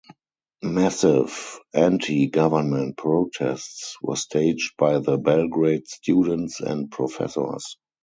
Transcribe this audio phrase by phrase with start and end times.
[0.63, 7.77] Massive anti-government protests were staged by the Belgrade students and professors.